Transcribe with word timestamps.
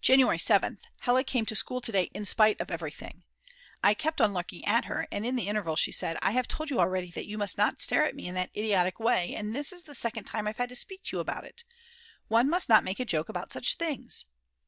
January 0.00 0.38
7th. 0.38 0.78
Hella 1.00 1.24
came 1.24 1.44
to 1.44 1.56
school 1.56 1.80
to 1.80 1.90
day 1.90 2.04
in 2.14 2.24
spite 2.24 2.60
of 2.60 2.70
everything. 2.70 3.24
I 3.82 3.94
kept 3.94 4.20
on 4.20 4.32
looking 4.32 4.64
at 4.64 4.84
her, 4.84 5.08
and 5.10 5.26
in 5.26 5.34
the 5.34 5.48
interval 5.48 5.74
she 5.74 5.90
said: 5.90 6.16
"I 6.22 6.30
have 6.30 6.46
told 6.46 6.70
you 6.70 6.78
already 6.78 7.10
that 7.10 7.26
you 7.26 7.36
must 7.36 7.58
not 7.58 7.80
stare 7.80 8.04
at 8.06 8.14
me 8.14 8.28
in 8.28 8.36
that 8.36 8.56
idiotic 8.56 9.00
way, 9.00 9.34
and 9.34 9.52
this 9.52 9.72
is 9.72 9.82
the 9.82 9.94
second 9.96 10.22
time 10.22 10.46
I've 10.46 10.58
had 10.58 10.68
to 10.68 10.76
speak 10.76 11.02
to 11.02 11.16
you 11.16 11.20
about 11.20 11.42
it. 11.44 11.64
One 12.28 12.48
must 12.48 12.68
not 12.68 12.84
make 12.84 13.00
a 13.00 13.04
joke 13.04 13.28
about 13.28 13.50
such 13.50 13.74
things." 13.74 14.24